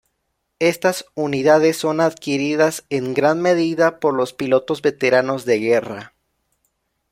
[0.57, 6.15] Estas unidades son adquiridas en gran medida por los pilotos veteranos de guerra.